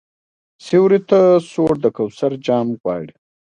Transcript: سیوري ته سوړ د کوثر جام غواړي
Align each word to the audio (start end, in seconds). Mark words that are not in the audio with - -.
سیوري 0.65 0.99
ته 1.09 1.19
سوړ 1.51 1.73
د 1.83 1.85
کوثر 1.97 2.31
جام 2.45 2.67
غواړي 2.81 3.13